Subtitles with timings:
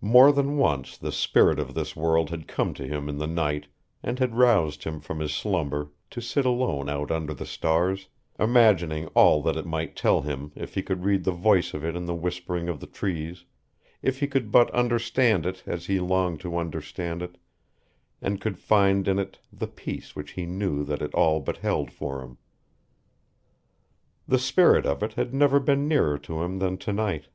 [0.00, 3.66] More than once the spirit of this world had come to him in the night
[4.04, 8.06] and had roused him from his slumber to sit alone out under the stars,
[8.38, 11.96] imagining all that it might tell him if he could read the voice of it
[11.96, 13.46] in the whispering of the trees,
[14.00, 17.36] if he could but understand it as he longed to understand it,
[18.22, 21.90] and could find in it the peace which he knew that it all but held
[21.90, 22.38] for him.
[24.28, 27.26] The spirit of it had never been nearer to him than to night.